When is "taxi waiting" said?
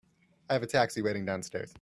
0.67-1.25